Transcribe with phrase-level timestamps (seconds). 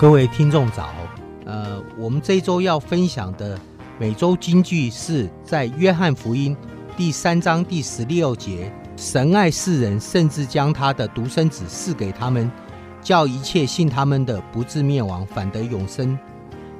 [0.00, 0.94] 各位听众早，
[1.44, 3.60] 呃，我们这一周要分享的
[3.98, 6.56] 每周金句是在约翰福音
[6.96, 12.50] 第三章第十六节：“神爱世人，甚至将他的独生子赐给他们，
[13.02, 16.18] 叫一切信他们的不至灭亡，反得永生。”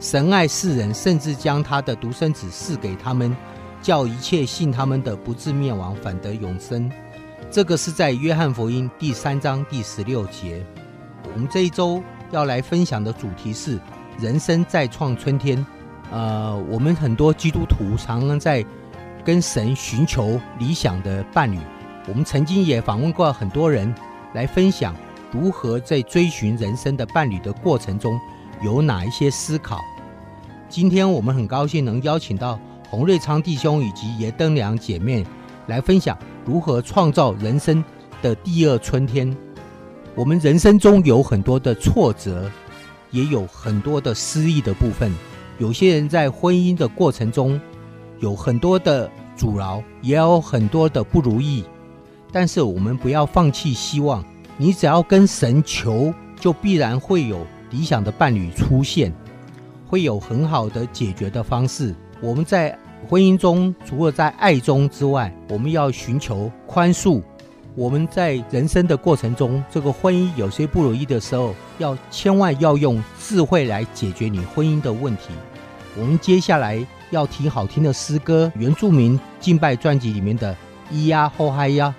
[0.01, 3.37] 神爱世人，甚至将他的独生子赐给他们，
[3.83, 6.91] 叫一切信他们的不至灭亡，反得永生。
[7.51, 10.65] 这个是在约翰福音第三章第十六节。
[11.35, 12.03] 我们这一周。
[12.31, 13.79] 要来分享的主题是
[14.19, 15.65] 人生再创春天。
[16.11, 18.65] 呃，我们很多基督徒常常在
[19.25, 21.59] 跟神寻求理想的伴侣。
[22.09, 23.93] 我们曾经也访问过很多人
[24.33, 24.95] 来分享
[25.31, 28.19] 如何在追寻人生的伴侣的过程中
[28.63, 29.81] 有哪一些思考。
[30.69, 32.59] 今天我们很高兴能邀请到
[32.89, 35.25] 洪瑞昌弟兄以及叶登良姐妹
[35.67, 37.85] 来分享如何创造人生
[38.23, 39.37] 的第二春天。
[40.17, 42.51] 我们人生中有很多的挫折，
[43.11, 45.13] 也有很多的失意的部分。
[45.59, 47.61] 有些人在婚姻的过程中
[48.19, 51.65] 有很多的阻挠，也有很多的不如意。
[52.33, 54.25] 但是我们不要放弃希望，
[54.57, 59.13] 你只要跟神求，就必然会有理想的伴侣出现，
[59.87, 61.95] 会有很好的解决的方式。
[62.21, 62.77] 我们在
[63.09, 67.23] 婚姻中，除了在爱中之外，我们要寻求宽恕。
[67.77, 75.29] 我们在人生的过程中，这个婚姻有些不如意的时候，要千万要用智慧来解决你婚姻的问题。
[75.97, 80.53] 我们接下来要听好听的诗歌，原住民敬拜专辑里面的
[80.95, 81.95] 《咿呀吼嗨呀》。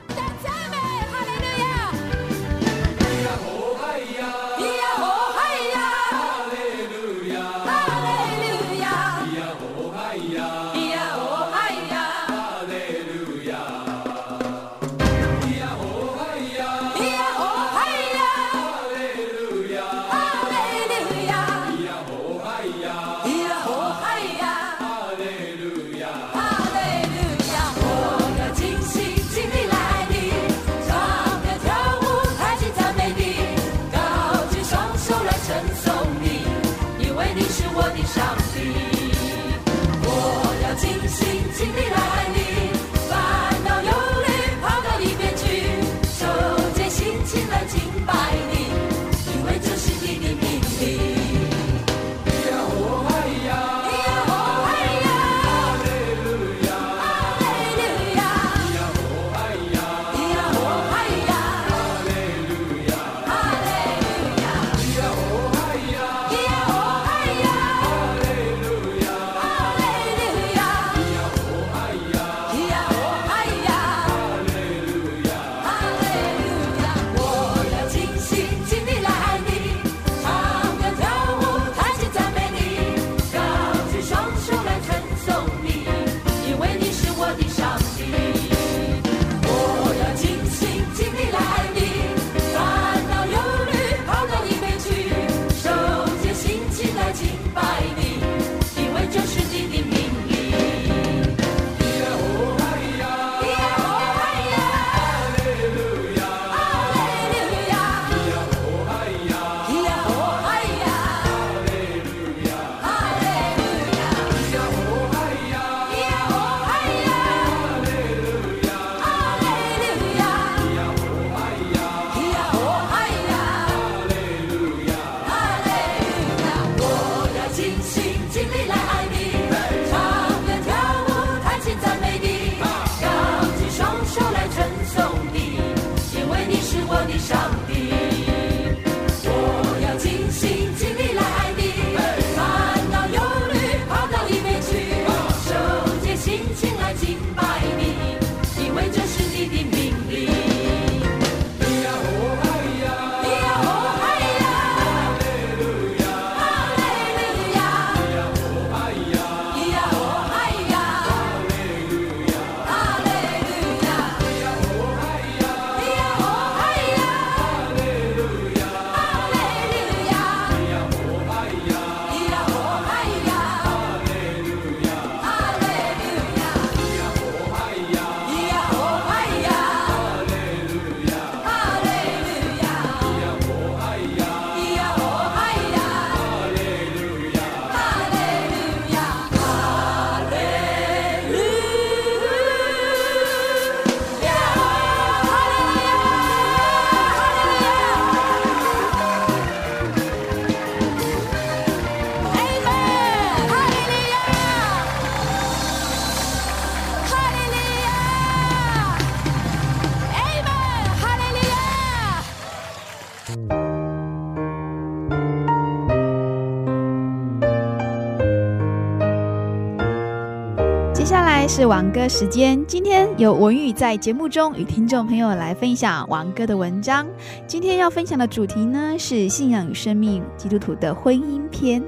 [221.54, 227.06] 是王哥时间，今天由文玉在节目中与听众朋友来分享王哥的文章。
[227.46, 231.84] 今天要分享的主题呢是信仰与生命，基督徒的婚姻篇。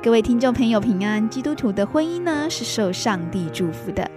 [0.00, 4.08] 各位听众朋友平安，基督徒的婚姻呢是受上帝祝福的，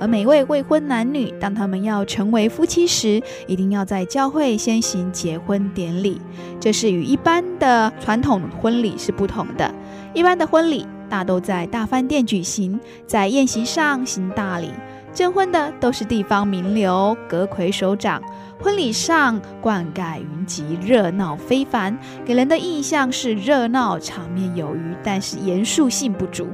[0.00, 6.20] 而每位未婚男女，当他们要成为夫妻时，一定要在教会先行结婚典礼，
[6.58, 9.72] 这是与一般的传统婚礼是不同的。
[10.14, 14.70] 一般的婚礼大都在大饭店举行，在宴席上行大礼，
[15.12, 18.22] 征婚的都是地方名流、阁魁首长。
[18.58, 26.46] 婚礼上冠盖云集，热闹非凡，给人的印象是热闹场面有余，但是严肃性不足。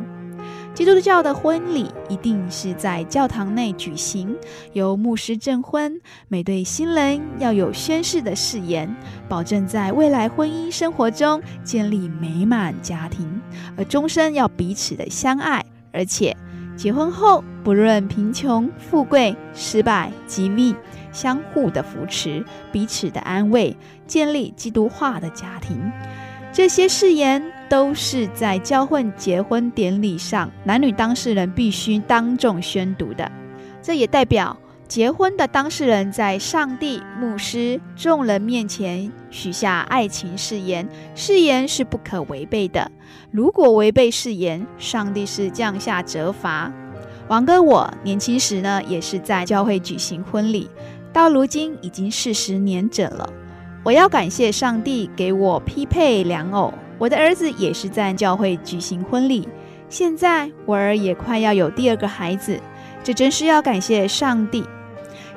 [0.79, 4.37] 基督教的婚礼一定是在教堂内举行，
[4.75, 8.89] 由牧师证婚，每对新人要有宣誓的誓言，
[9.29, 13.43] 保证在未来婚姻生活中建立美满家庭，
[13.77, 16.37] 而终身要彼此的相爱，而且
[16.77, 20.77] 结婚后不论贫穷富贵、失败疾病。
[21.11, 23.77] 相互的扶持，彼此的安慰，
[24.07, 25.91] 建立基督化的家庭。
[26.53, 33.31] 这些誓言都是在教会结婚典礼上，男女当事人必须当众宣读的。
[33.83, 34.57] 这也代表
[34.87, 42.91] 结婚的当事人在上帝、牧师、众人面前许下爱情誓言，誓言是不可违背的。
[43.31, 46.73] 如果违背誓言，上帝是降下责罚。
[47.29, 50.71] 王哥，我年轻时呢，也是在教会举行婚礼。
[51.13, 53.31] 到如今已经四十年整了，
[53.85, 56.73] 我要感谢上帝给我匹配良偶。
[56.99, 59.49] 我的儿子也是在教会举行婚礼，
[59.89, 62.59] 现在我儿也快要有第二个孩子，
[63.05, 64.65] 这真是要感谢上帝。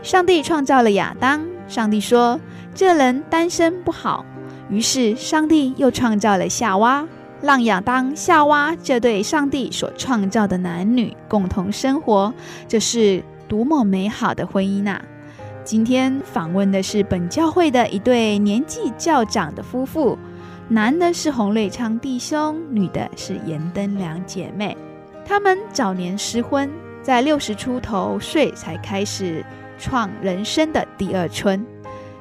[0.01, 2.39] 上帝创造了亚当，上帝说
[2.73, 4.25] 这人单身不好，
[4.69, 7.07] 于是上帝又创造了夏娃，
[7.41, 12.33] 让亚当、夏娃这对上帝所创造的男女共同生活，
[12.67, 14.99] 这是多么美好的婚姻呐！
[15.63, 20.17] 今天访问的是本教会的一对年纪较长的夫妇，
[20.73, 24.77] 男的是洪瑞昌弟兄，女的是严登良姐妹。
[25.25, 26.71] 他们早年失婚，
[27.03, 29.45] 在六十出头岁才开始
[29.77, 31.65] 创人生的第二春。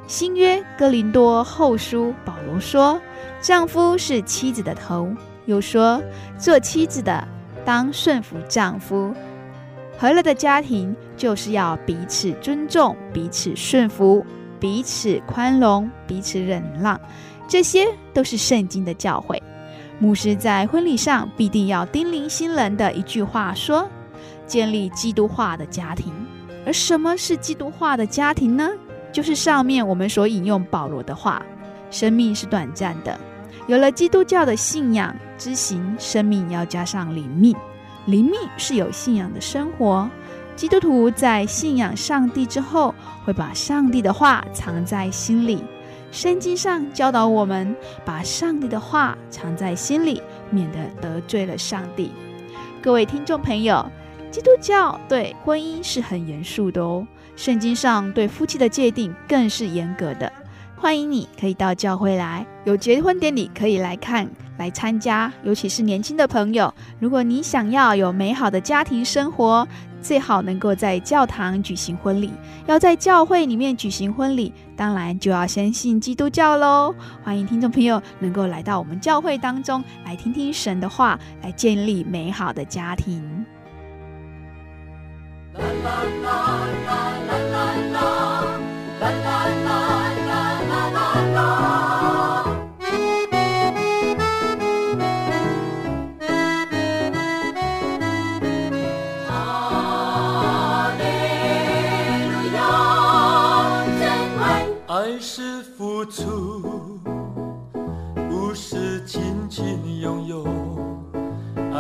[0.09, 3.01] 新约哥林多后书保罗说
[3.41, 5.09] ：“丈夫是妻子的头。”
[5.47, 6.03] 又说
[6.37, 7.25] ：“做妻子的
[7.65, 9.15] 当顺服丈夫。”
[9.97, 14.27] 和乐的家庭就是要彼此尊重、彼此顺服、
[14.59, 17.01] 彼此宽容、彼此忍让，
[17.51, 19.37] 这些都是圣经的教诲。
[19.99, 23.89] 牧师在婚礼上必定要叮咛新人的一句话说：
[24.47, 26.13] 建立基督化的家庭。
[26.65, 28.71] 而什么是基督化的家庭呢？
[29.13, 31.43] 就是上面我们所引用保罗的话：
[31.91, 33.19] 生命是短暂的，
[33.67, 37.57] 有了基督教的信仰之行，生命要加上灵命。
[38.07, 40.09] 灵命是有信仰的生活。
[40.55, 45.65] 基督徒在信仰上帝之后，会把上帝的话藏在心里。
[46.11, 47.75] 圣经上教导我们，
[48.05, 52.11] 把上帝的话藏在心里，免得得罪了上帝。
[52.83, 53.85] 各位听众朋友，
[54.31, 57.07] 基督教对婚姻是很严肃的哦。
[57.37, 60.31] 圣经上对夫妻的界定更是严格的。
[60.77, 64.29] 欢迎你可以到教会来，有结婚典礼可以来看。
[64.59, 69.67] 来参加，尤其是年轻的朋友，如果你想要有美好的家庭生活，
[70.03, 72.33] 最好能够在教堂举行婚礼。
[72.67, 76.95] 要在教会里面举行婚礼，当然就要相信基督教喽。
[77.23, 83.45] 欢迎听众朋友能够来到我们教会当中，来听听神的话，来建立美好的家庭。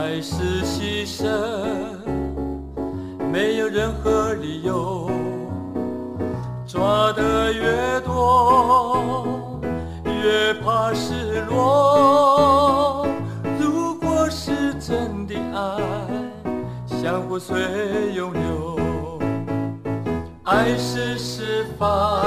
[0.00, 1.28] 爱是牺牲，
[3.30, 5.10] 没有任何理由。
[6.66, 9.60] 抓得越多，
[10.06, 13.06] 越怕失落。
[13.60, 15.82] 如果是真的爱，
[16.86, 17.60] 相互随
[18.14, 19.20] 拥有。
[20.44, 22.24] 爱是释放，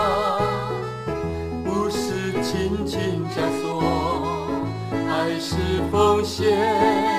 [1.66, 3.82] 不是轻轻枷锁。
[5.10, 5.56] 爱是
[5.92, 7.13] 奉献。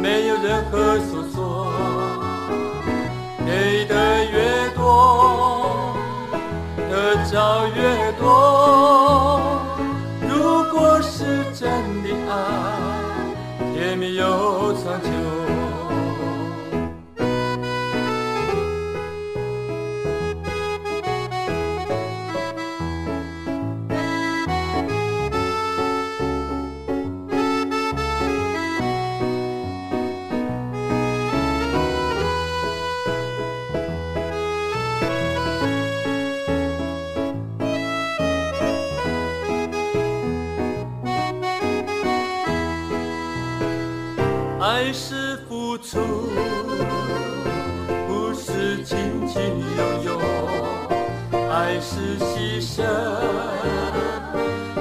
[0.00, 1.72] 没有任何所作，
[3.44, 5.94] 给的越多，
[6.88, 9.40] 得着越多。
[10.22, 11.68] 如果是真
[12.02, 12.32] 的爱，
[13.74, 15.37] 甜蜜又长久。
[45.82, 45.98] 是付出，
[48.06, 49.42] 不是紧紧
[49.76, 50.18] 拥有；
[51.50, 52.82] 爱是牺牲，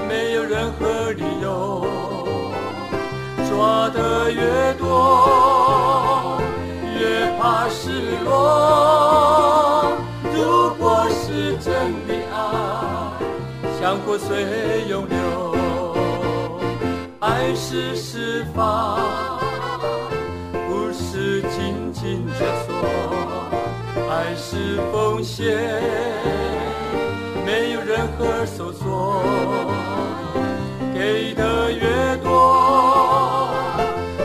[0.07, 1.85] 没有任何理由。
[3.49, 6.39] 抓得越多，
[6.99, 7.89] 越怕失
[8.23, 9.93] 落。
[10.33, 11.73] 如果是真
[12.07, 12.35] 的爱，
[13.79, 15.55] 像河水永流，
[17.19, 19.06] 爱是释放。
[22.15, 22.69] 枷锁，
[24.09, 25.45] 爱是奉献，
[27.45, 29.23] 没有任何收索。
[30.93, 32.27] 给的越多，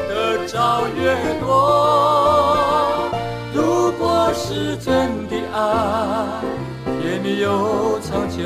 [0.08, 1.44] 得着越多。
[3.52, 5.60] 如果是真的爱，
[6.84, 8.40] 甜蜜又长久。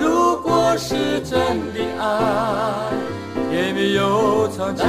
[0.00, 1.32] 如果是真
[1.72, 2.02] 的爱。
[3.50, 4.82] 甜蜜又长久。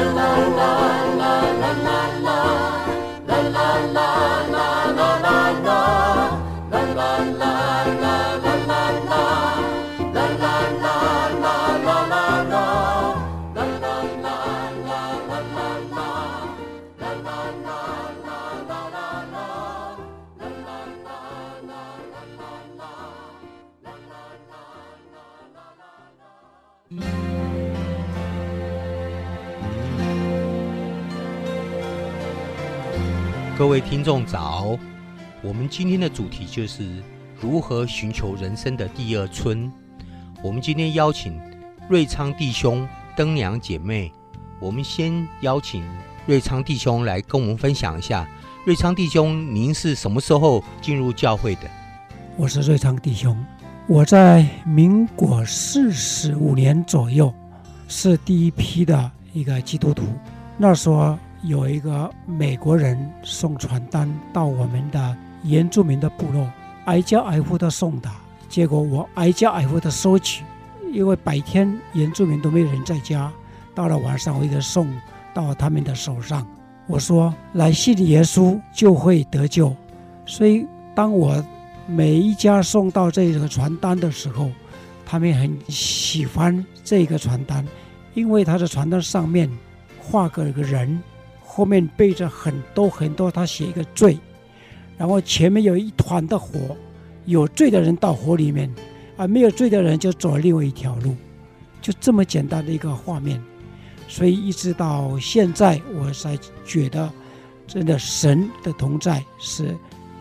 [33.57, 34.77] 各位听众早，
[35.41, 37.01] 我们今天的主题就是
[37.39, 39.71] 如何寻求人生的第二春。
[40.43, 41.39] 我们今天邀请
[41.88, 42.85] 瑞昌弟兄、
[43.15, 44.12] 登阳姐妹，
[44.59, 45.85] 我们先邀请
[46.25, 48.27] 瑞昌弟兄来跟我们分享一下。
[48.65, 51.62] 瑞昌弟兄，您是什么时候进入教会的？
[52.35, 53.38] 我是瑞昌弟兄，
[53.88, 57.33] 我在民国四十五年左右
[57.88, 60.03] 是第一批的一个基督徒，
[60.57, 61.17] 那时候。
[61.46, 66.50] 有一个美国人送传单到我们的原住民的部落，
[66.86, 68.16] 挨家挨户的送达，
[68.50, 70.44] 结果我挨家挨户的收取，
[70.92, 73.32] 因为白天原住民都没有人在家，
[73.75, 74.92] 到了晚上我就送
[75.36, 76.46] 到他们的手上。
[76.88, 79.75] 我说，来信耶稣就会得救，
[80.25, 81.44] 所以当我
[81.86, 84.50] 每一家送到这个传单的时候，
[85.06, 87.64] 他们很喜欢这个传单，
[88.16, 89.48] 因为他的传单上面
[90.00, 91.00] 画个一个人。
[91.55, 94.17] 后面背着很多很多，他写一个罪，
[94.97, 96.75] 然后前面有一团的火，
[97.24, 98.69] 有罪的人到火里面，
[99.15, 101.15] 而没有罪的人就走另外一条路，
[101.81, 103.41] 就这么简单的一个画面。
[104.05, 107.09] 所以一直到现在，我才觉得，
[107.65, 109.74] 真的神的同在是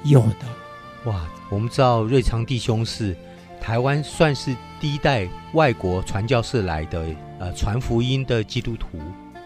[0.05, 1.11] 有的。
[1.11, 3.17] 哇，我们知道瑞昌弟兄是
[3.61, 7.05] 台湾算是第一代外国传教士来的，
[7.41, 8.87] 呃，传福音的基督徒。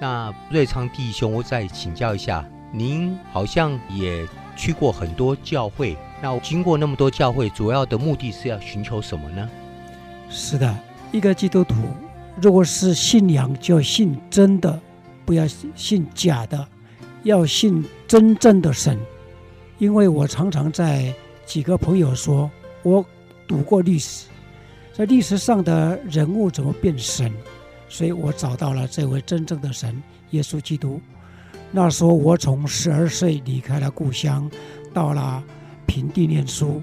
[0.01, 4.27] 那瑞昌弟兄，我再请教一下，您好像也
[4.57, 5.97] 去过很多教会。
[6.23, 9.49] 那经过那么多教会，主要的目的是要寻求什么呢？
[10.31, 10.77] 是的，
[11.11, 11.75] 一个基督徒，
[12.41, 14.79] 如果是信仰，就要信真的，
[15.25, 16.67] 不要信假的，
[17.25, 18.99] 要信真正的神。
[19.79, 21.13] 因为我常常在
[21.45, 22.49] 几个朋友说，
[22.83, 23.05] 我
[23.47, 24.27] 读过历史，
[24.93, 27.33] 在历史上的人物怎么变神？
[27.89, 31.01] 所以我找到了这位真正的神耶稣基督。
[31.71, 34.51] 那时候我从十二岁离开了故乡，
[34.95, 35.43] 到了
[35.87, 36.83] 平地念书，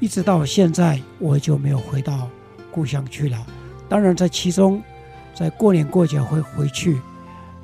[0.00, 2.28] 一直到现在我就没有回到
[2.70, 3.46] 故乡去了。
[3.88, 4.82] 当然在其中，
[5.34, 7.00] 在过年过节会回去，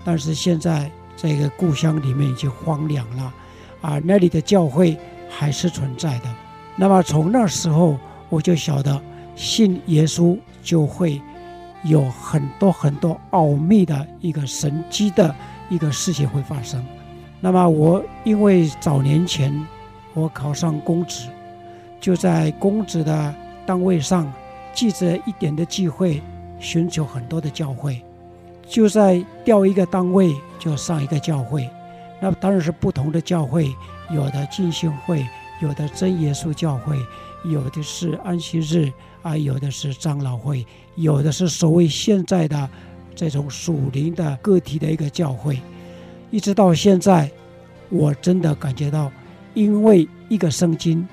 [0.05, 3.35] 但是现在这个故乡里面已经荒凉了，
[3.81, 4.97] 啊，那里的教会
[5.29, 6.35] 还是存在的。
[6.77, 9.01] 那么从那时候我就晓得，
[9.37, 11.21] 信耶稣就会。
[11.85, 15.35] 有很多很多奥秘的一个神迹的
[15.69, 16.85] 一个事情会发生。
[17.41, 19.55] 那么我因为早年前
[20.15, 21.29] 我考上公职，
[22.01, 23.35] 就在公职的
[23.67, 24.33] 单位上，
[24.73, 26.23] 记着一点的机会，
[26.59, 28.03] 寻求很多的教会，
[28.67, 31.69] 就在调一个单位就上一个教会。
[32.21, 33.71] 那当然是不同的教会，
[34.11, 35.27] 有的进信会，
[35.61, 36.97] 有的真耶稣教会，
[37.45, 38.93] 有的是安息日。
[39.25, 42.69] 啊，有的是长老会，有的是所谓现在的
[43.15, 45.59] 这种属灵的个体的一个教会，
[46.31, 47.31] 一直到现在，
[47.89, 49.11] 我真的感觉到，
[49.55, 51.09] 因为一个圣经，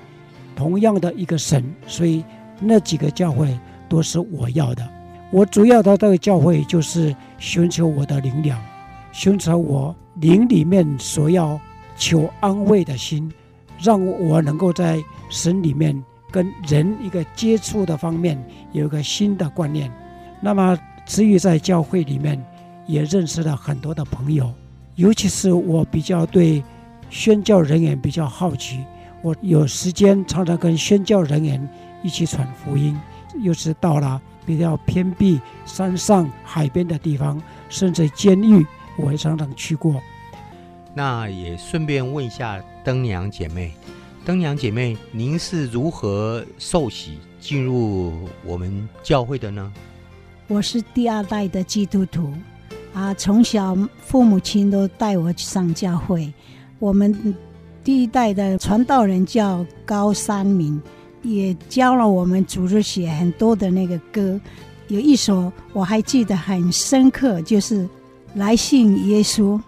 [0.54, 2.22] 同样的一个神，所以
[2.60, 3.58] 那几个教会
[3.88, 4.86] 都是我要的。
[5.30, 8.62] 我主要的这个教会就是寻求我的灵粮，
[9.10, 11.58] 寻求我灵里面所要
[11.96, 13.32] 求安慰的心，
[13.80, 15.98] 让我能够在神里面。
[16.32, 19.92] 跟人一个接触的方面有一个新的观念，
[20.40, 22.42] 那么至于在教会里面
[22.86, 24.52] 也认识了很多的朋友。
[24.96, 26.62] 尤其是我比较对
[27.10, 28.84] 宣教人员比较好奇，
[29.20, 31.68] 我有时间常常跟宣教人员
[32.02, 32.98] 一起传福音。
[33.40, 38.66] 又是到了比较偏僻、山上、海边的地方，甚至监狱，
[38.98, 40.02] 我也常常去过。
[40.92, 43.72] 那也顺便问一下灯娘姐妹，
[44.24, 48.12] 灯娘姐妹，您是如何受洗进入
[48.44, 49.72] 我们教会的呢？
[50.46, 52.32] 我是第二代的基督徒
[52.94, 56.32] 啊，从小父母亲都带我去上教会。
[56.78, 57.34] 我们
[57.82, 60.80] 第一代的传道人叫高三明，
[61.22, 64.40] 也教了我们组织写很多的那个歌，
[64.86, 67.88] 有一首我还记得很深刻，就是
[68.36, 69.60] “来信耶稣”。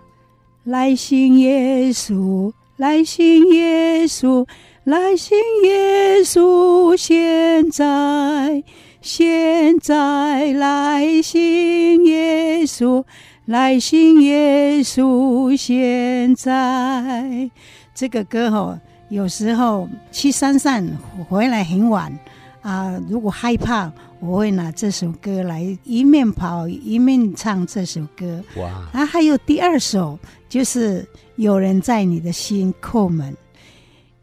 [0.63, 4.45] 来信耶稣，来信耶稣，
[4.83, 8.65] 来信耶稣，现在，
[9.01, 13.05] 现在，来信耶稣，
[13.47, 17.49] 来信耶稣，现在。
[17.95, 18.77] 这个歌吼，
[19.09, 20.85] 有时候去山上
[21.29, 22.13] 回来很晚
[22.61, 23.93] 啊，如果害怕。
[24.21, 28.43] 我会拿这首歌来一面跑一面唱这首歌。
[28.57, 28.89] 哇！
[28.95, 30.19] 啊，还有第二首，
[30.55, 33.37] 就是有人在你的心叩门，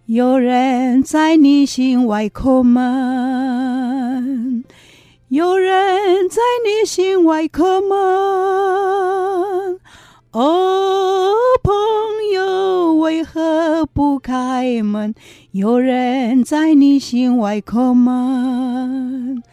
[0.05, 4.63] 有人在你心外叩门，
[5.27, 7.97] 有人在你心外叩门。
[10.31, 11.73] 哦，朋
[12.33, 15.13] 友，为何不开门？
[15.51, 19.43] 有人在你心外叩门。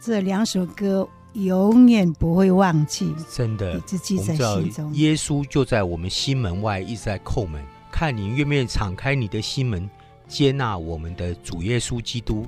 [0.00, 1.08] 这两首歌
[1.44, 4.94] 永远不会忘记，真的，一直记在心中。
[4.94, 9.88] 耶稣就在我们心门外，一直在叩门，看你愿不愿意敞开你的心门，
[10.26, 12.46] 接纳我们的主耶稣基督。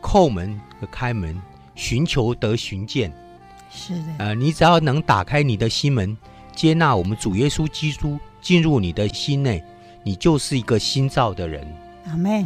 [0.00, 1.40] 叩门和开门，
[1.76, 3.12] 寻求得寻见。
[3.70, 6.16] 是的，呃，你只要能打开你的心门，
[6.54, 9.62] 接纳我们主耶稣基督进入你的心内，
[10.02, 11.66] 你就是一个新造的人。
[12.06, 12.44] 阿门。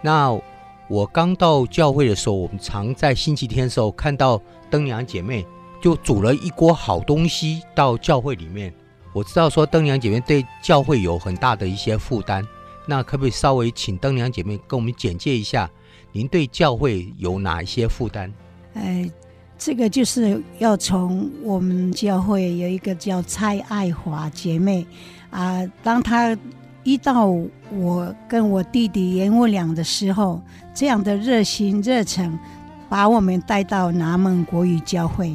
[0.00, 0.40] 那。
[0.88, 5.46] 我刚到教会的时候，我们常在星期天的时候看到灯娘姐妹
[5.80, 8.72] 就煮了一锅好东西到教会里面。
[9.14, 12.46] 我知道说灯娘姐妹对教会有很大的一些负担，
[12.86, 15.70] 那可不可以稍微请灯娘姐妹跟我们简介一下，
[16.12, 18.30] 您对教会有哪一些负担？
[18.74, 19.10] 哎，
[19.56, 24.86] 这个就是要从我们教会有一个叫蔡爱华姐妹
[25.30, 26.36] 啊，当她。
[26.84, 27.26] 一到
[27.74, 30.40] 我跟我弟弟严我俩的时候，
[30.74, 32.38] 这样的热心热诚，
[32.88, 35.34] 把我们带到南门国语教会。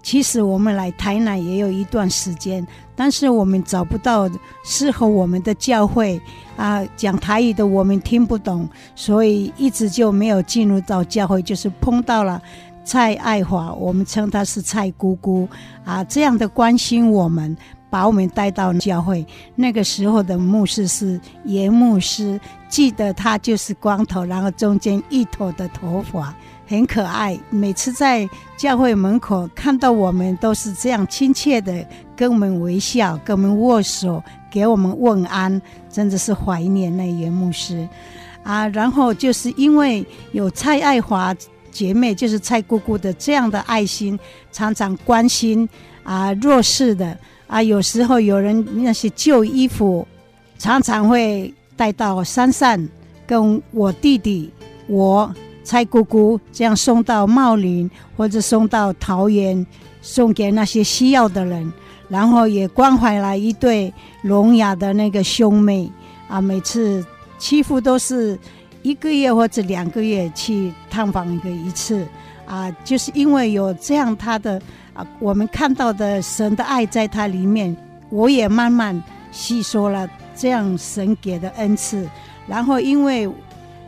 [0.00, 4.30] 其实我们来台南也有一段时间，但是我们找不到
[4.64, 6.20] 适合我们的教会
[6.56, 11.42] 啊，讲台语的我们听不懂，所以一直就没有进入到教会。
[11.42, 12.40] 就是碰到了
[12.84, 15.48] 蔡爱华，我们称她是蔡姑姑
[15.84, 17.56] 啊，这样的关心我们。
[17.96, 26.34] 把我们带到教会，那个时候的牧师是严牧师，记得他就是光头，然后中间一头的头发，
[26.68, 27.40] 很可爱。
[27.48, 31.72] 每次在教会门口看到我们，都是这样亲切的
[32.14, 37.88] 跟我们微笑，跟我们握手，给我们问安，真的是怀念那严牧师
[38.42, 38.68] 啊。
[38.68, 41.34] 然后就是因为有蔡爱华
[41.70, 44.20] 姐妹，就是蔡姑姑的这样的爱心，
[44.52, 45.66] 常常关心
[46.02, 47.16] 啊弱势的。
[47.46, 50.06] 啊，有时候有人那些旧衣服，
[50.58, 52.88] 常常会带到山上，
[53.24, 54.50] 跟我弟弟、
[54.88, 55.32] 我
[55.62, 59.64] 蔡姑姑这样送到茂林或者送到桃园，
[60.02, 61.72] 送给那些需要的人，
[62.08, 65.88] 然后也关怀了一对聋哑的那个兄妹。
[66.26, 67.04] 啊，每次
[67.38, 68.36] 几乎都是
[68.82, 72.04] 一个月或者两个月去探访一个一次。
[72.44, 74.60] 啊，就是因为有这样他的。
[74.96, 77.76] 啊，我们看到的神的爱在他里面，
[78.08, 82.08] 我也慢慢吸收了这样神给的恩赐。
[82.46, 83.28] 然后，因为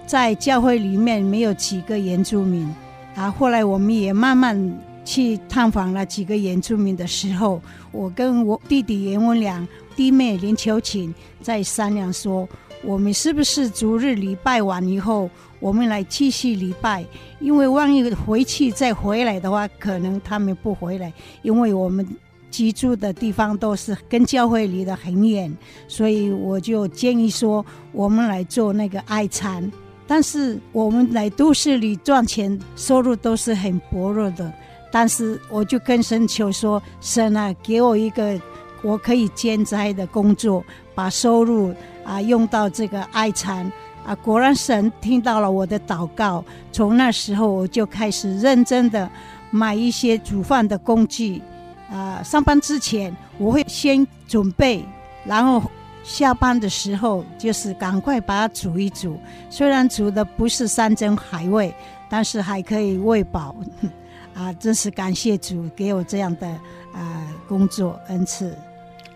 [0.06, 2.68] 在教会里面没有几个原住民，
[3.14, 9.66] 啊，后来我们也慢慢去探访了几个原住民的时候，我跟我弟弟严文良、
[9.96, 12.46] 弟妹林秋琴在商量说，
[12.84, 17.04] 我们是不是逐日礼拜完以后，我们来继续礼拜，
[17.40, 22.06] 因为万一回去再回来的话，可能他们不回来，因为我们
[22.50, 25.54] 居住的地方都是跟教会离得很远，
[25.86, 29.70] 所以我就建议说，我们来做那个爱餐。
[30.06, 34.50] 但是我们来都市里赚钱，收入都是很薄弱的。
[34.90, 38.40] 但是我就跟神求说，神啊，给我一个
[38.80, 43.70] 我可以兼差的工作，把收入啊用到这个爱餐。
[44.08, 46.42] 啊，果然神听到了我的祷告，
[46.72, 49.06] 从那时候我就开始认真的
[49.50, 51.42] 买一些煮饭的工具，
[51.90, 54.82] 呃上班之前，我会先准备，
[55.26, 55.62] 然后
[56.02, 59.20] 下班的时候就是赶快把它煮一煮。
[59.50, 61.74] 虽然煮的不是山珍海味，
[62.08, 63.54] 但是还可以喂饱。
[64.32, 66.46] 啊，真是感谢主给我这样的
[66.94, 68.56] 啊、工作恩赐。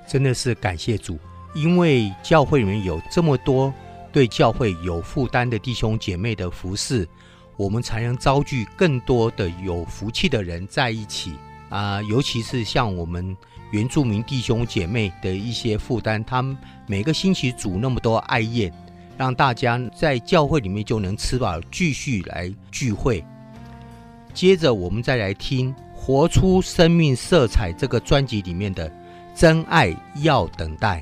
[0.06, 1.16] 真的是感谢主，
[1.54, 3.72] 因为教会里面有这么多
[4.12, 7.08] 对教会有负担的弟兄姐妹的服侍，
[7.56, 11.32] 我们才能招聚更多的有福气的人在一起
[11.70, 13.34] 啊、尤其是像我们
[13.70, 16.54] 原住民弟兄姐妹的一些负担，他们
[16.86, 18.70] 每个星期煮那么多爱宴，
[19.16, 23.24] 让大家在教会里面就能吃饱，继续来聚会。
[24.34, 28.86] 接着，我们再来听《活出生命色彩》这个专辑里面的
[29.34, 31.00] 《真爱要等待》。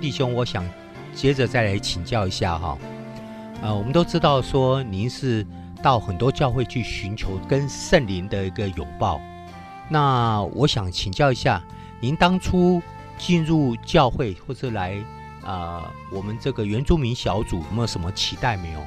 [0.00, 0.64] 弟兄，我想
[1.14, 2.78] 接着再来请教一下哈，
[3.60, 5.46] 呃，我们都知道说您是
[5.82, 9.20] 到很多教会去寻求跟圣灵的一个拥抱。
[9.88, 11.62] 那我想请教一下，
[12.00, 12.80] 您当初
[13.18, 14.94] 进入教会或者来
[15.44, 18.80] 啊、呃，我们这个原住民小组有没有什么期待没有？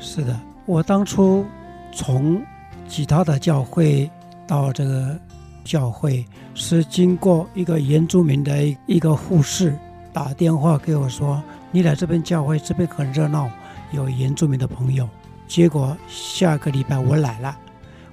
[0.00, 1.46] 是的，我当初
[1.92, 2.42] 从
[2.88, 4.10] 其他的教会
[4.46, 5.18] 到这个
[5.64, 6.24] 教会，
[6.54, 9.78] 是经过一个原住民的一个护士
[10.16, 13.50] 打电话给我说：“你来这边教会，这边很热闹，
[13.92, 15.06] 有原住民的朋友。”
[15.46, 17.54] 结果下个礼拜我来了，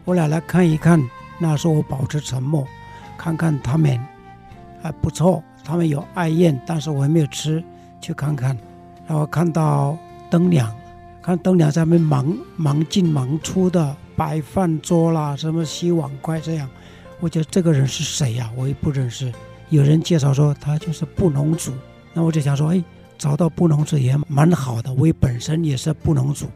[0.04, 1.02] 我来了看一看。
[1.40, 2.68] 那时候我保持沉默，
[3.18, 3.98] 看看他们
[4.82, 7.64] 还不错，他们有爱宴，但是我还没有吃，
[8.02, 8.50] 去看看。
[9.08, 9.98] 然后看到
[10.30, 10.70] 灯娘，
[11.22, 16.70] 看灯娘在那边忙忙进忙出的摆饭桌啦，什么洗碗筷这样。
[17.22, 18.52] 我觉得这个人是谁呀？
[18.58, 19.32] 我也不认识。
[19.70, 21.72] 有人介绍说他就是布农族，
[22.14, 22.84] 那我就想说，哎，
[23.18, 24.94] 找到布农族也蛮好的。
[24.94, 26.48] 我本身也是布农族，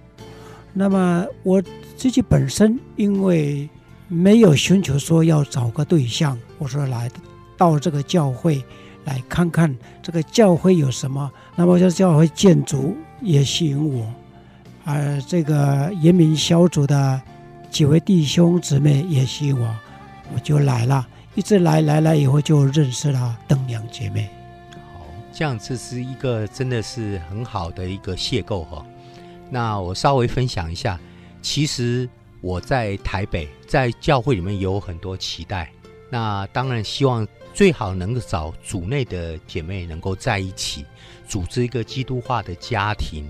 [0.73, 1.61] 那么我
[1.95, 3.69] 自己本身因为。
[4.09, 7.11] 没有寻求说要找个对象，我说来
[7.57, 8.63] 到这个教会
[9.03, 11.29] 来看看这个教会有什么。
[11.57, 14.07] 那么这教会建筑也吸引我，
[14.85, 17.21] 而这个人民小组的
[17.69, 19.75] 几位弟兄姊妹也吸引我，
[20.33, 21.05] 我就来了。
[21.35, 24.29] 一直来来来以后就认识了灯娘姐妹。
[25.37, 28.83] 这样这是一个真的是很好的一个邂逅哈。
[29.51, 30.99] 那我稍微分享一下，
[31.43, 32.09] 其实。
[32.39, 35.71] 我在台北，在教会里面有很多期待。
[36.09, 40.85] 那当然希望最好能够找组内的姐妹能够在一起，
[41.27, 43.29] 组织一个基督化的家庭。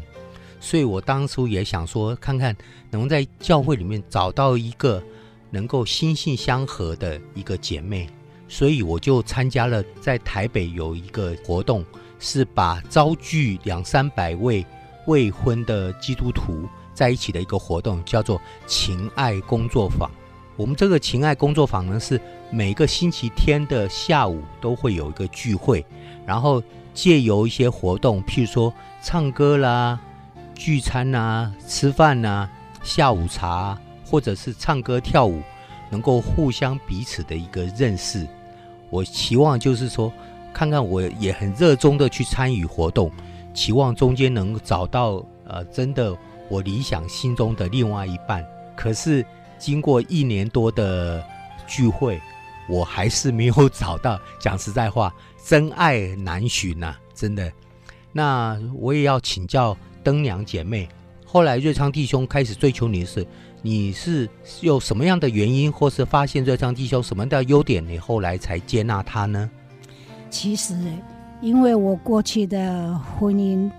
[0.59, 2.55] 所以我当初也想说，看看
[2.91, 5.01] 能在教会里面找到一个
[5.49, 8.09] 能够心性相合的一个姐妹。
[8.47, 11.83] 所以我就参加了在台北有一个活动，
[12.19, 14.65] 是把招聚两三百位
[15.05, 16.67] 未婚的基督徒。
[16.93, 20.09] 在一起的一个活动叫做情爱工作坊。
[20.55, 25.85] 我们这个情爱工作坊呢，是每个星期天的下午都会有一个聚会，
[26.25, 26.63] 然后
[26.95, 29.99] 借由一些活动，譬如说唱歌啦、
[30.55, 32.49] 聚餐呐、吃饭呐、
[32.81, 35.43] 下午茶，或者是唱歌跳舞，
[35.91, 38.27] 能够互相彼此的一个认识。
[38.89, 40.11] 我期望就是说，
[40.53, 43.11] 看看我也很热衷的去参与活动，
[43.53, 46.17] 期望中间能找到呃真的。
[46.49, 48.41] 我理想心中的另外一半，
[48.73, 49.25] 可是
[49.59, 51.21] 经过一年多的
[51.67, 52.17] 聚会，
[52.69, 54.17] 我还是没有找到。
[54.39, 55.13] 讲实在话，
[55.45, 57.51] 真爱难寻呐，真的。
[58.13, 60.87] 那我也要请教灯娘姐妹，
[61.29, 63.27] 后来瑞昌弟兄开始追求你时，
[63.61, 64.29] 你是
[64.61, 69.49] 有什么样的原因，或是发现瑞昌弟兄什么样的优点，你后来才接纳他呢？
[70.29, 70.73] 其实，
[71.41, 73.69] 因为我过去的婚姻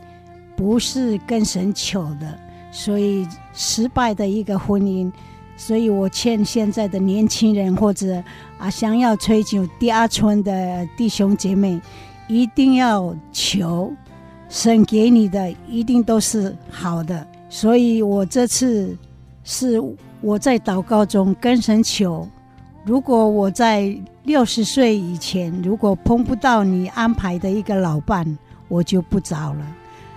[0.54, 2.38] 不是跟神求的。
[2.70, 5.10] 所以失败的一个婚姻，
[5.56, 8.22] 所以我劝现在的年轻人或者
[8.58, 11.80] 啊想要追求第二春的弟兄姐妹，
[12.28, 13.90] 一定要求
[14.50, 17.26] 神给你的一定都是好的。
[17.48, 18.96] 所以我这次
[19.44, 19.82] 是
[20.20, 22.28] 我在祷告中跟神求，
[22.84, 29.66] 如果我在六十岁以前如果碰不到你安排的一个老伴，我就不找了。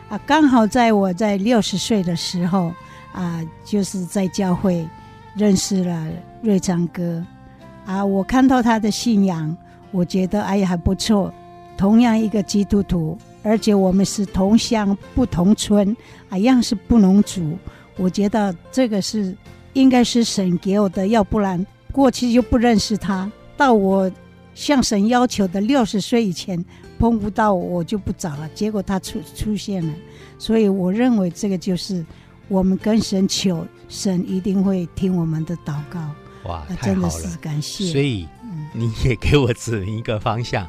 [0.10, 2.74] 啊，刚好在我在六十岁的时候，
[3.14, 4.86] 啊，就是在教会
[5.34, 6.08] 认识了
[6.42, 7.24] 瑞章哥，
[7.86, 9.56] 啊，我看到他的信仰，
[9.92, 11.34] 我觉得哎呀还不错，
[11.78, 15.96] 同样一个基督徒，而且我们是同乡不同村，
[16.30, 17.58] 啊，一样是布农族，
[17.98, 19.36] 我觉得这个是
[19.74, 24.12] 应该是神给我的，要不然过去就不认识他，到我
[24.54, 26.64] 向神要求的六十岁以前。
[27.00, 29.92] 碰不到我就不找了，结果他出出现了，
[30.38, 32.06] 所以我认为这个就是
[32.48, 36.00] 我们跟神求，神一定会听我们的祷告。
[36.44, 37.92] 哇，真的是感谢。
[37.92, 38.28] 所以
[38.72, 40.68] 你也给我指明一个方向，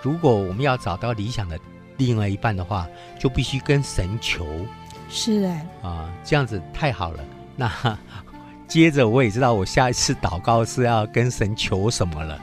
[0.00, 1.60] 如果我们要找到理想的
[1.96, 4.46] 另外一半的话，就必须跟神求。
[5.08, 5.48] 是的
[5.82, 7.24] 啊，这样子太好了。
[7.56, 7.70] 那
[8.66, 12.40] 接着我也知道，我下一次祷告是要跟神求什么了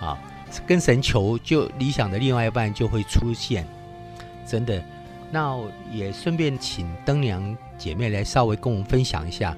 [0.00, 0.18] 啊。
[0.66, 3.66] 跟神求，就理想的另外一半就会出现，
[4.46, 4.82] 真的。
[5.30, 5.56] 那
[5.90, 9.56] 也顺便请灯娘姐妹来稍微跟我们分享一下，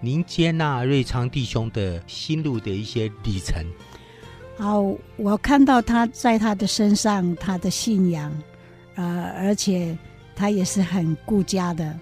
[0.00, 3.56] 您接纳瑞昌弟兄的心路的一些历程。
[4.56, 4.80] 好，
[5.16, 8.32] 我看到他在他的身上，他的信仰，
[8.96, 9.96] 呃，而且
[10.34, 11.98] 他也是很顾家的，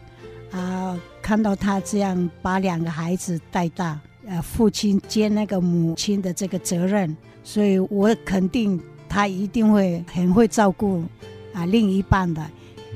[0.51, 7.15] 啊、看到他这样把两个孩子带大，呃，父亲兼那个母亲的这个责任。
[7.43, 11.05] 所以我肯定他一定会很会照顾
[11.53, 12.43] 啊另一半的，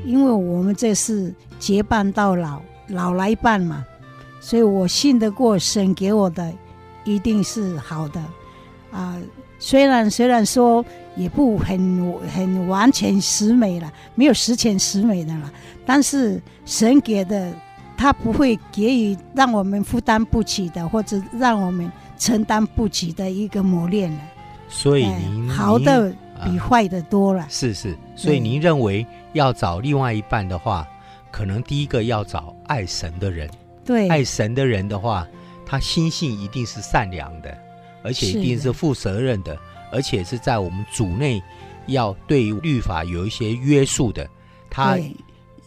[0.07, 3.85] 因为我们这是结伴到老，老来伴嘛。
[4.41, 6.51] 所以我信得过神给我的
[7.05, 8.25] 一定是好的
[8.91, 9.21] 啊。
[9.59, 10.83] 虽然虽然说
[11.19, 15.53] 也不很很完全十美了，没有十全十美的了，
[15.85, 17.53] 但是神给的
[17.97, 24.21] 他不会给予让我们负担不起的，或者让我们承担不起的一个磨练了。
[24.69, 27.45] 所以您、哎、好的比坏的多了。
[27.51, 30.87] 是是，所以您认为要找另外一半的话，
[31.31, 33.51] 可能第一个要找爱神的人。
[33.85, 35.27] 对，爱神的人的话，
[35.67, 37.59] 他心性一定是善良的。
[38.05, 39.59] 而且一定是负责任，的
[39.91, 41.43] 而且是在我们组内
[41.87, 44.29] 要对律法有一些约束的，
[44.71, 44.99] 他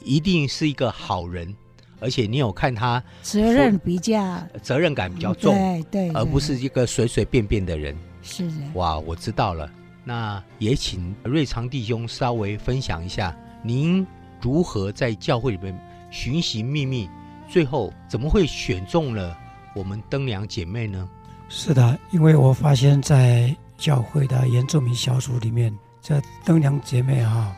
[0.03, 1.53] 一定是一个好人。
[1.99, 7.95] 而且你有看他责任比较责任感比较重，对对，对，而不是一个随随便便的人。
[8.23, 9.69] 是的，哇，我知道了。
[10.03, 14.03] 那也请瑞昌弟兄稍微分享一下，您
[14.41, 15.79] 如何在教会里面
[16.09, 17.07] 寻寻觅觅，
[17.47, 19.37] 最后怎么会选中了
[19.75, 21.07] 我们灯娘姐妹呢？
[21.49, 27.51] 是的，因为我发现，在教会的原住民小组里面，这灯娘姐妹哈，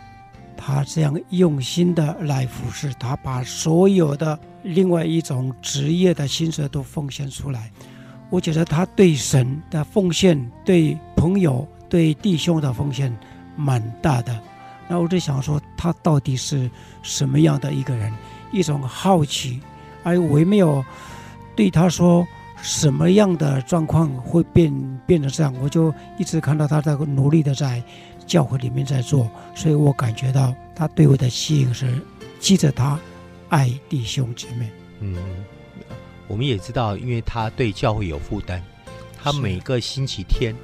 [0.56, 7.70] 她这样用心的来服侍，她把所有的另外一种职业的心血都奉献出来。
[8.30, 13.14] 我觉得她对神的奉献，对朋友、对弟兄的奉献
[13.58, 14.40] 蛮大的。
[14.88, 18.14] 那我就想说，她到底是什么样的一个人？
[18.54, 19.60] 一种好奇，
[20.04, 20.84] 而我也没有
[21.54, 22.26] 对她说。
[22.64, 24.74] 什么样的状况会变
[25.06, 25.54] 变成这样？
[25.62, 27.84] 我就一直看到他在努力的在
[28.26, 31.94] 教会里面在做，所以我感觉到他对我的吸引是
[32.40, 32.98] 记着他
[33.50, 34.72] 爱弟兄姐妹。
[35.02, 35.18] 嗯，
[36.30, 38.62] 我们也知道，因为他对教会有负担，
[39.22, 40.56] 他每个星期天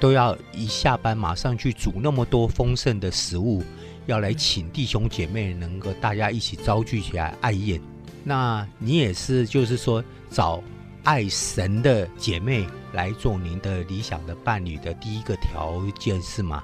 [0.00, 3.62] 都要一下班马上去煮那么多丰盛的食物，
[4.06, 7.80] 要来请弟兄姐妹能够大家一起招聚起来爱宴。
[8.24, 10.60] 那你也是，就是说找。
[11.06, 16.60] 爱神的姐妹来做您的理想的伴侣的第一个条件是吗？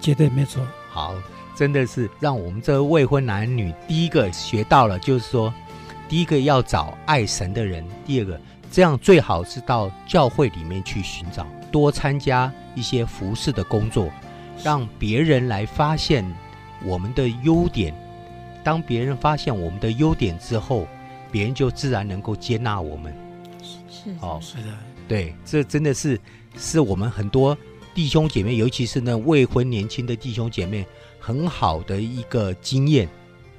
[0.00, 0.60] 绝对没错。
[0.90, 1.14] 好，
[1.54, 5.54] 真的是让我们这未婚男女第一个学到了，就是说，
[6.08, 8.40] 第一个要找爱神的人，第二个
[8.72, 14.10] 这样最好是到教会里面去寻找，多参加一些服饰的工作，
[14.64, 16.28] 让别人来发现
[16.82, 17.94] 我们的优点。
[18.64, 20.88] 当别人发现我们的优点之后，
[21.30, 23.14] 别人就自然能够接纳我们。
[24.20, 26.18] 哦，是的，对，这真的是
[26.56, 27.56] 是我们很多
[27.94, 30.86] 弟兄姐妹，尤其是那未婚年轻的弟兄姐妹，
[31.18, 33.08] 很好的一个经验。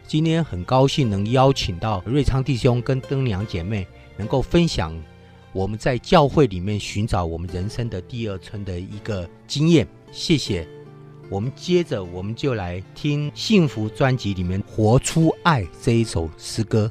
[0.06, 3.86] 今天很高兴能邀请到瑞昌弟兄跟灯娘姐妹，
[4.16, 4.98] 能够分享
[5.52, 9.86] 我们在教会里面寻找我们人生的第二春的一个经验。
[10.12, 10.68] 谢谢。
[11.30, 16.90] 我们接着我们就来听幸福专辑里面《活出爱》这一首诗歌。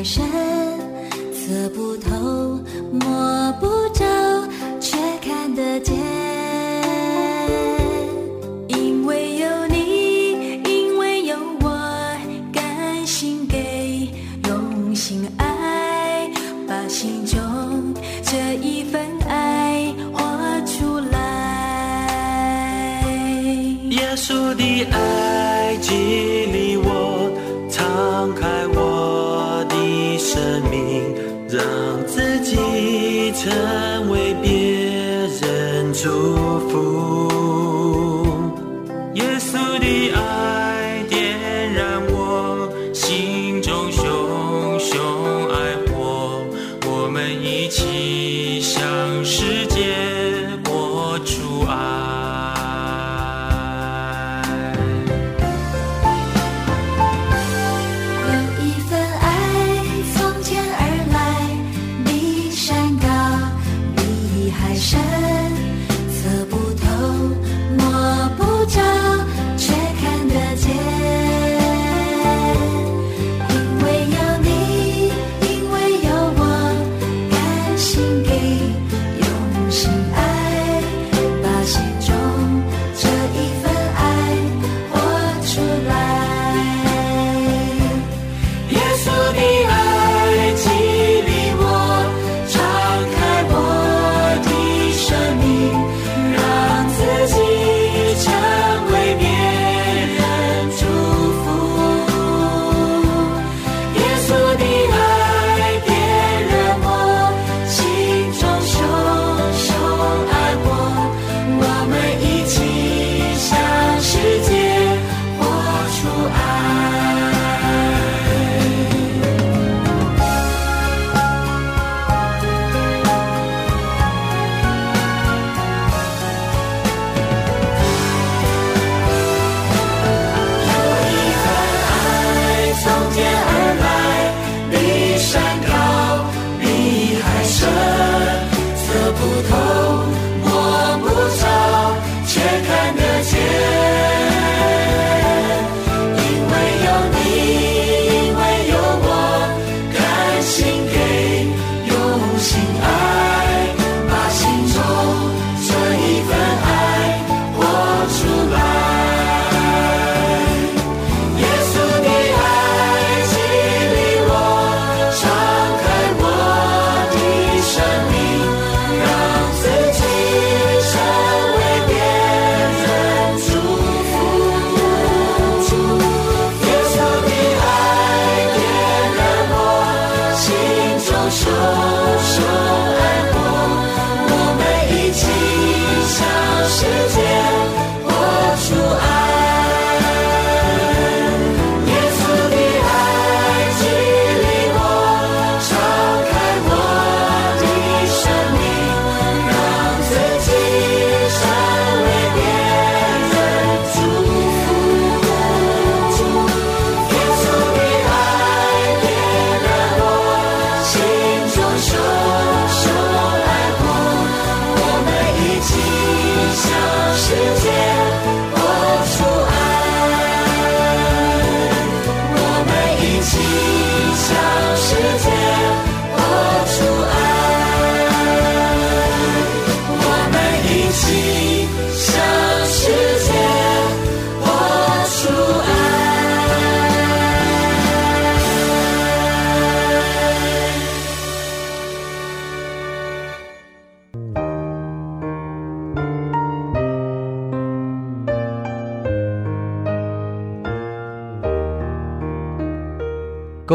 [0.00, 0.24] 太深，
[1.34, 2.58] 测不透，
[2.90, 4.02] 摸不着，
[4.80, 5.94] 却看得见。
[8.68, 11.68] 因为有你，因为有我，
[12.50, 14.10] 甘心给，
[14.48, 16.30] 用心爱，
[16.66, 17.38] 把心中
[18.22, 21.18] 这一份爱画出来。
[23.90, 25.29] 耶稣的爱。
[33.42, 33.79] time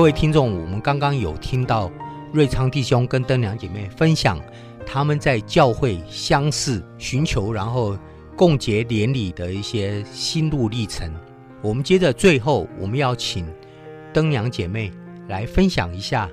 [0.05, 1.91] 各位听众，我们刚刚有听到
[2.31, 4.39] 瑞昌弟兄跟灯娘姐妹分享
[4.85, 7.97] 他们在教会相识、寻求，然后
[8.35, 11.11] 共结连理的一些心路历程。
[11.59, 13.47] 我们接着最后，我们要请
[14.13, 14.91] 灯娘姐妹
[15.27, 16.29] 来分享一下，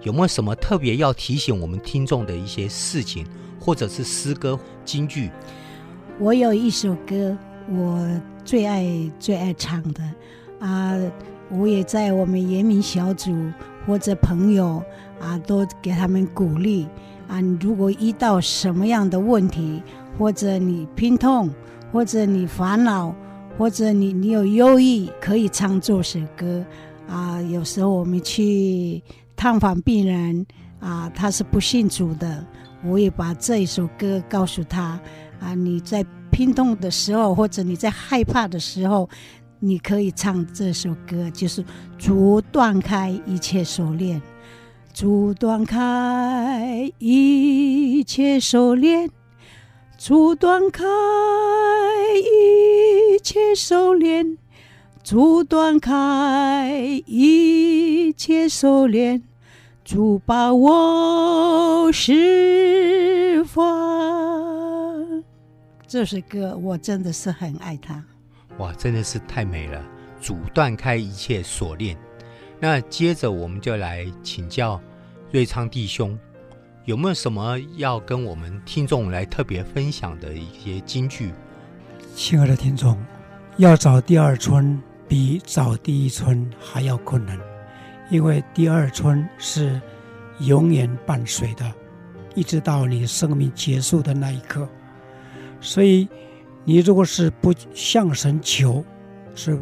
[0.00, 3.24] 有没有什么特别要提醒我们听众的一些事情，
[3.60, 5.30] 或者是诗歌、金句？
[6.18, 7.38] 我有一首歌，
[7.70, 8.84] 我最爱
[9.20, 10.02] 最爱唱的
[10.58, 10.98] 啊，
[11.52, 13.34] 我也在我们延明小组
[13.86, 14.82] 或者朋友
[15.20, 16.88] 啊，都给他们鼓励
[17.28, 17.40] 啊。
[17.40, 19.82] 你如果遇到什么样的问题，
[20.18, 21.50] 或者你病痛，
[21.92, 23.14] 或者你烦恼。
[23.58, 26.64] 或者你你有忧郁，可以唱这首歌
[27.06, 27.38] 啊。
[27.42, 29.00] 有时候我们去
[29.36, 30.46] 探访病人
[30.80, 32.42] 啊，他是不信主的，
[32.82, 34.98] 我也把这一首歌告诉他
[35.38, 35.54] 啊。
[35.54, 39.06] 你在拼痛的时候，或者你在害怕的时候，
[39.64, 41.64] 你可以唱这首歌，就是
[41.96, 44.20] 主断开一切锁链，
[44.92, 49.08] 主断开一切锁链。
[49.96, 50.84] 主断开
[52.18, 54.36] 一切锁链，
[55.04, 59.22] 主断开一切锁链，
[59.84, 65.22] 主把我释放。
[65.86, 68.04] 这首歌我真的是很爱它。
[68.58, 69.82] 哇，真的是太美了！
[70.20, 71.96] 阻断开一切锁链。
[72.60, 74.80] 那接着我们就来请教
[75.30, 76.18] 瑞昌弟兄。
[76.84, 81.32] 有没有什么要跟我们听众来特别分享的一些金句？
[82.14, 82.98] 亲爱的听众，
[83.56, 87.38] 要找第二春比找第一春还要困难，
[88.10, 89.80] 因为第二春是
[90.40, 91.72] 永远伴随的，
[92.34, 94.68] 一直到你生命结束的那一刻。
[95.60, 96.08] 所以，
[96.64, 98.84] 你如果是不向神求，
[99.34, 99.58] 是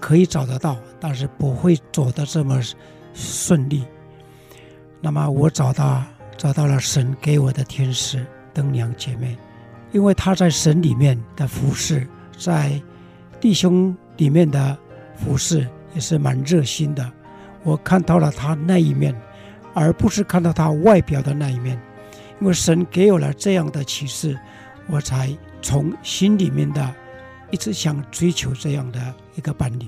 [0.00, 2.60] 可以找得到，但是不会走得这么
[3.12, 3.84] 顺利。
[5.00, 6.02] 那么，我找到。
[6.36, 9.38] 找到了神给我的天使灯娘姐妹，
[9.92, 12.78] 因为她在神里面的服侍，在
[13.40, 14.76] 弟兄里面的
[15.16, 17.10] 服侍也是蛮热心的。
[17.62, 19.14] 我看到了她那一面，
[19.72, 21.80] 而不是看到她外表的那一面。
[22.40, 24.36] 因为神给我了这样的启示，
[24.88, 25.34] 我才
[25.64, 26.94] 从心里面的
[27.50, 29.00] 一直想追求这样的
[29.34, 29.86] 一个伴侣。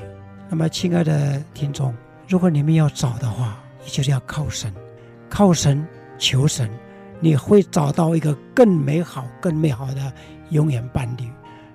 [0.49, 1.95] 那么，亲爱的听众，
[2.27, 4.75] 如果你们要找的话，你就是要靠神，
[5.29, 5.87] 靠神。
[6.19, 6.71] 求神，
[7.21, 10.11] 你会找到一个更美好、更美好的
[10.49, 11.29] 永远伴侣。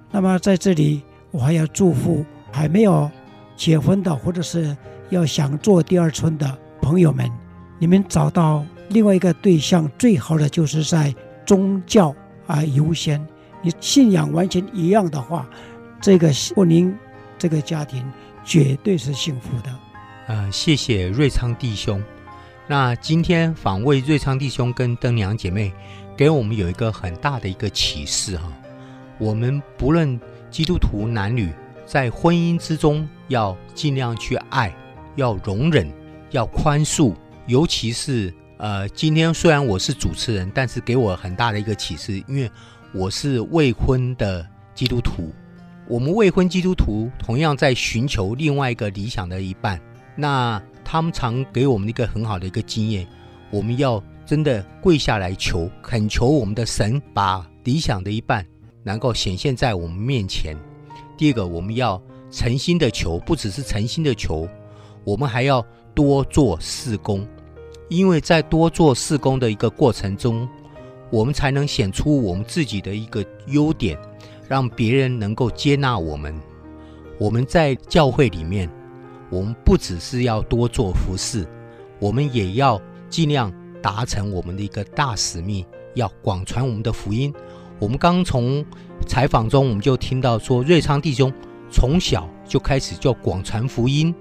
[0.10, 3.08] 那么在这里，我还要祝福还没有
[3.56, 4.76] 结婚的，或者是
[5.12, 7.30] 要想做第二春的朋友们，
[7.78, 11.14] 你们找到另外一个对象，最好的就是在
[11.46, 12.16] 宗教
[12.48, 13.24] 啊优先。
[13.62, 15.48] 你信仰完全一样的话，
[16.02, 16.94] 这个婚姻、
[17.38, 18.04] 这个家庭
[18.44, 19.70] 绝对是幸福的。
[20.28, 22.02] 呃，谢谢瑞昌弟兄。
[22.68, 25.74] 那今天访问瑞昌弟兄跟灯娘姐妹，
[26.16, 28.52] 给我们有一个很大的一个启示哈。
[29.20, 31.52] 我们不论基督徒男女，
[31.86, 34.74] 在婚姻之中要尽量去爱，
[35.16, 35.92] 要容忍，
[36.32, 37.14] 要宽恕。
[37.48, 42.50] 尤其是呃，今天虽然我是主持人，但是给我很大的一个启示，因为
[42.94, 45.32] 我是未婚的基督徒。
[45.88, 49.80] 我们未婚基督徒同样在寻求另外一个理想的一半。
[50.14, 53.08] 那他们常给我们一个很好的一个经验，
[53.50, 58.46] 我们要真的跪下来求，恳求我们的神把理想的一半
[58.84, 60.54] 能够显现在我们面前。
[61.18, 64.50] 第二个，我们要诚心的求，不只是诚心的求，
[65.06, 65.66] 我们还要
[65.96, 67.26] 多做事工，
[67.88, 70.48] 因为在多做事工的一个过程中，
[71.12, 73.96] 我们才能显出我们自己的一个优点，
[74.48, 76.34] 让别人能够接纳我们。
[77.20, 78.68] 我们在教会里面。
[79.30, 81.48] 我们不只是要多做服事，
[82.00, 82.78] 我们也要
[83.10, 83.50] 尽量
[83.82, 87.34] 达成我们的一个大使命，要广传我们的福音。
[87.80, 88.62] 我们刚从
[89.08, 91.32] 采访中，我们就听到说，瑞昌弟兄
[91.72, 94.14] 从小就开始就广传福音，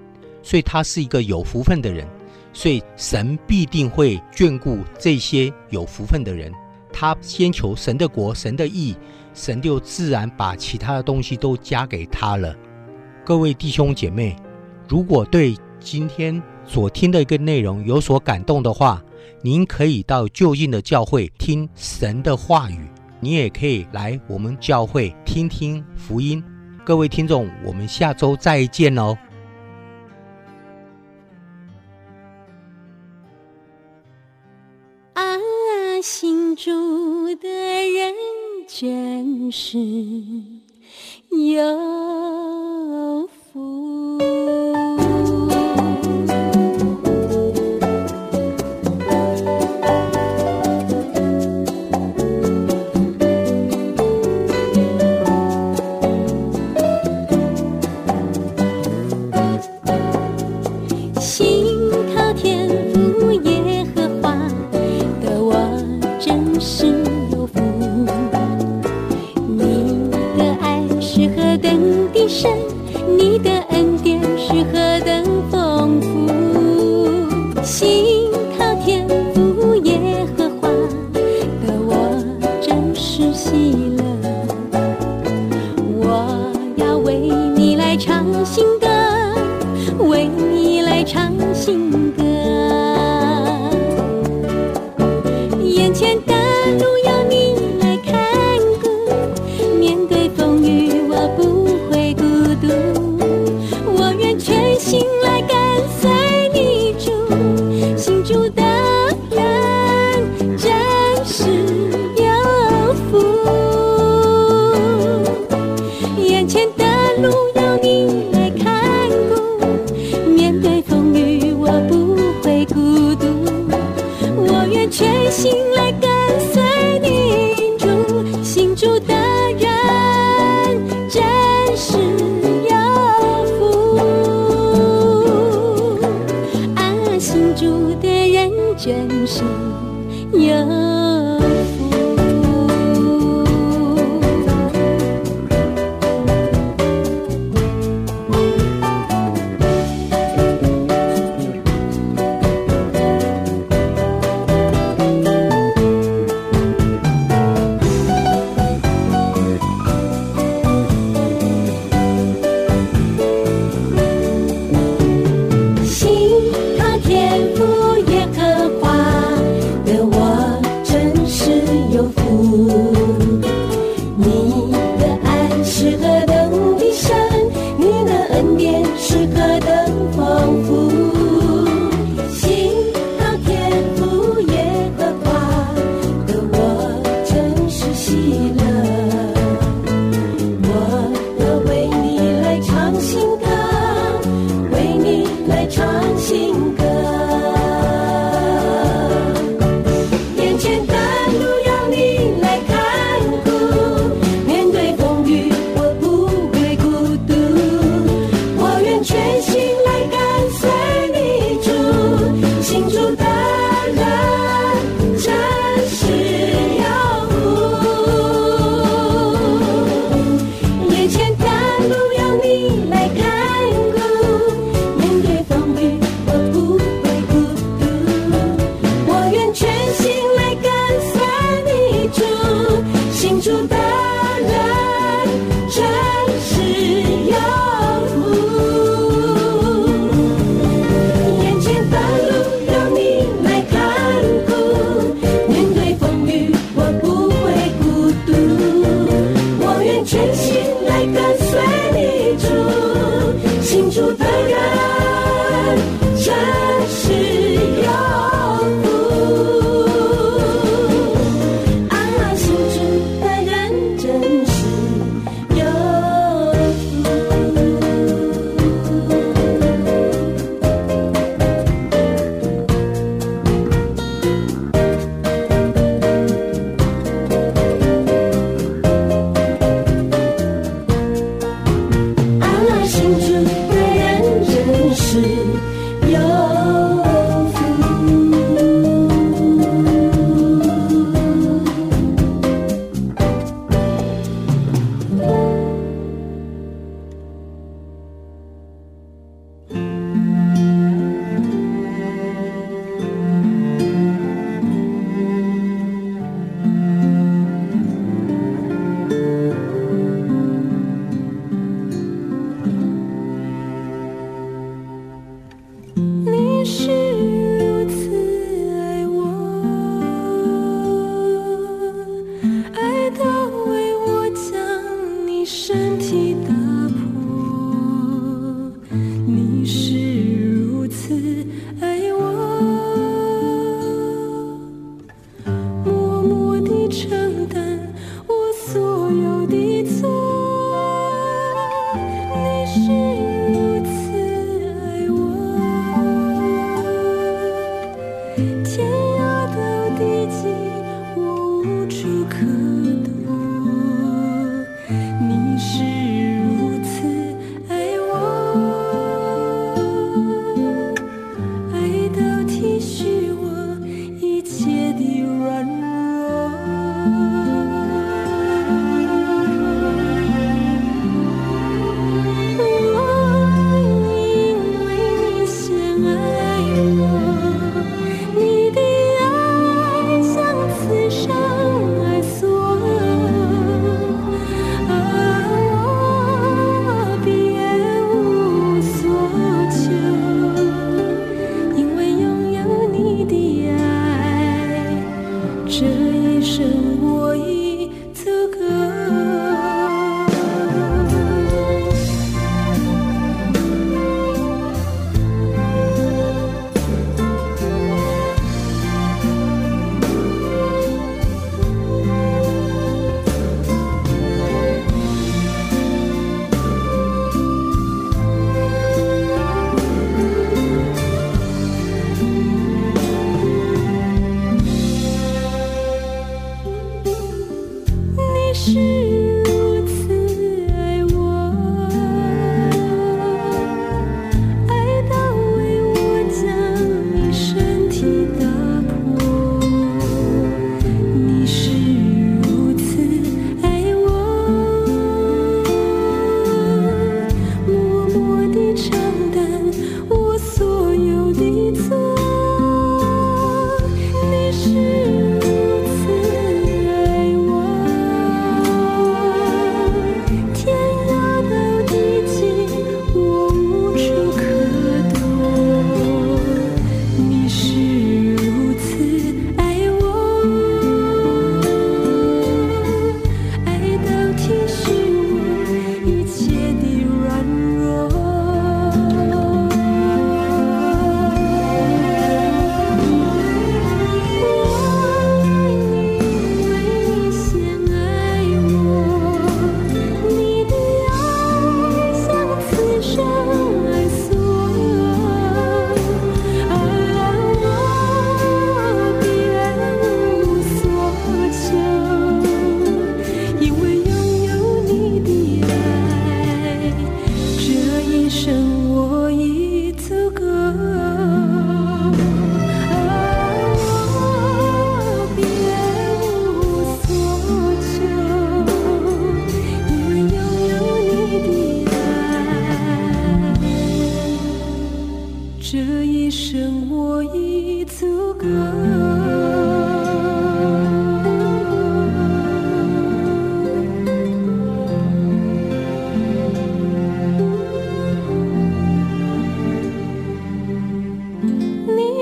[0.45, 2.07] 所以他是一个有福分的人，
[2.53, 6.53] 所以神必定会眷顾这些有福分的人。
[6.93, 8.97] 他先求神的国、神的义，
[9.35, 12.55] 神就自然把其他的东西都加给他了。
[13.25, 14.37] 各位弟兄姐妹。
[14.89, 19.01] 如果对今天所听的一个内容有所感动的话，
[19.41, 22.89] 您可以到就近的教会听神的话语，
[23.21, 26.43] 你也可以来我们教会听听福音。
[26.85, 29.17] 各位听众，我们下周再见哦。
[36.63, 38.15] 住的人
[38.69, 39.79] 真是
[41.31, 45.00] 有福。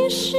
[0.09, 0.38] 是。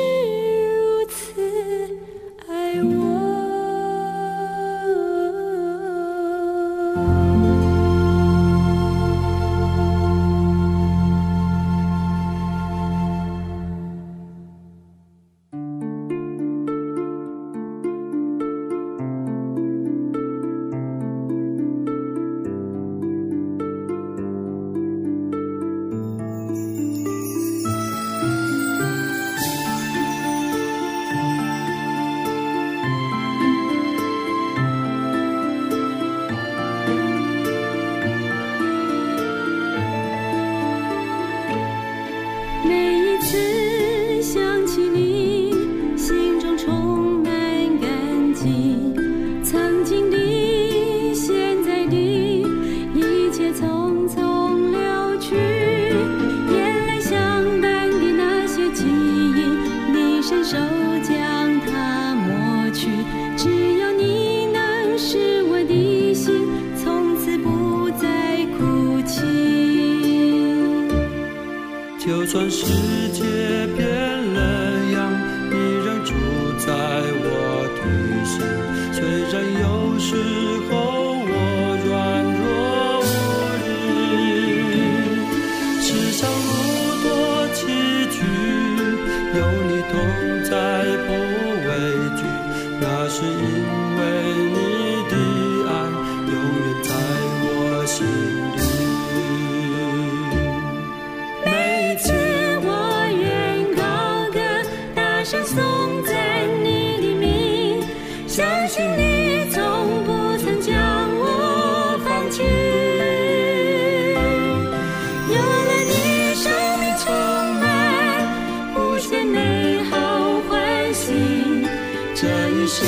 [122.79, 122.87] 剩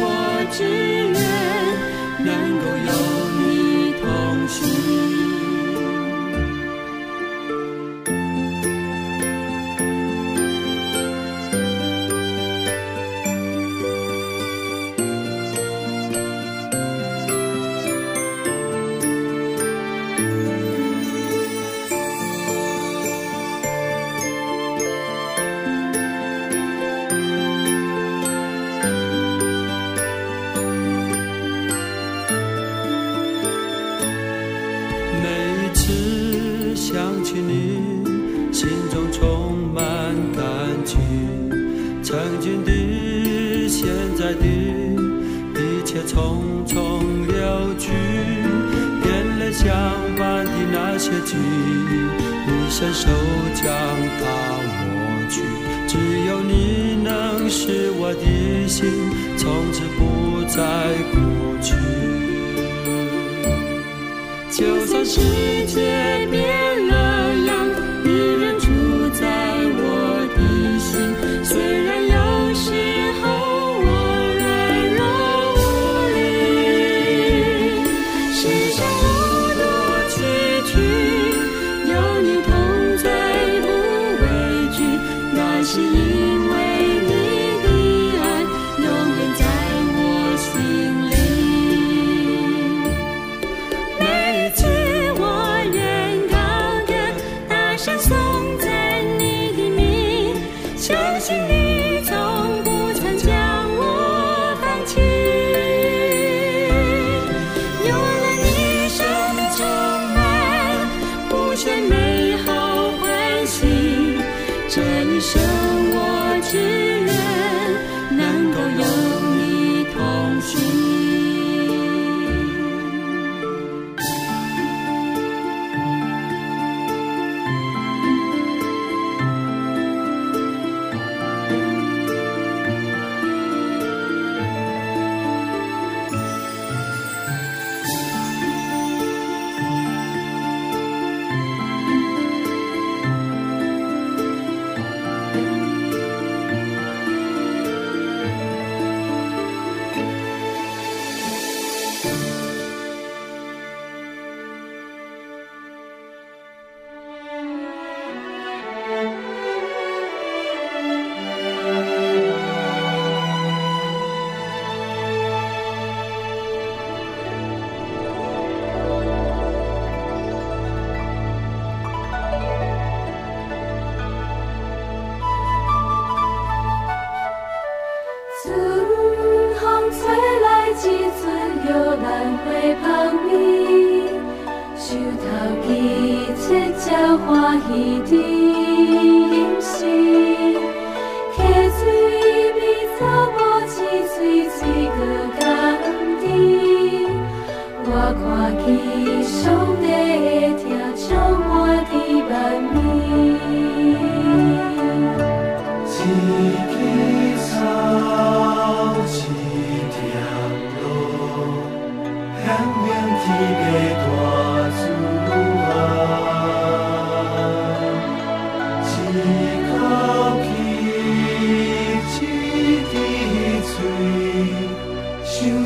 [0.00, 0.04] 我
[0.52, 1.14] 只愿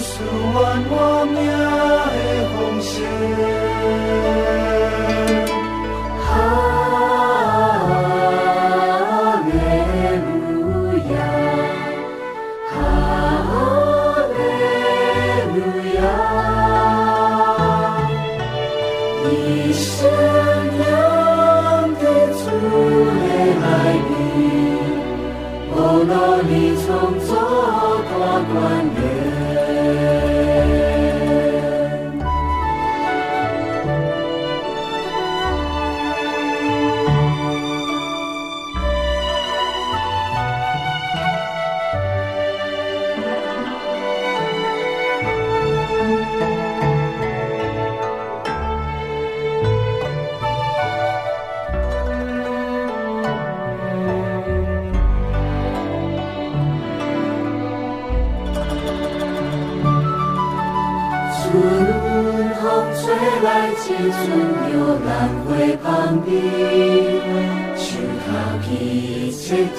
[0.05, 2.93] 数完我命的红线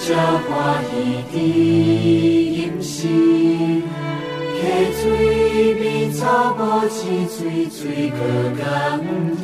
[0.07, 0.93] 这花一
[1.33, 4.61] 的饮食，溪
[4.93, 5.03] 水
[5.79, 8.15] 比草木青翠翠个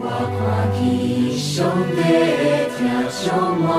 [0.00, 0.02] 我
[0.34, 0.36] 看
[0.74, 0.82] 见
[1.38, 1.54] 兄
[1.94, 1.96] 弟
[2.76, 3.22] 听着
[3.60, 3.70] 我